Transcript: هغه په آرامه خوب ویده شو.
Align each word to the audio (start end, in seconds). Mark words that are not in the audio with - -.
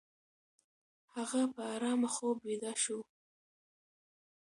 هغه 1.15 1.41
په 1.53 1.61
آرامه 1.73 2.09
خوب 2.15 2.37
ویده 2.45 2.73
شو. 2.83 2.99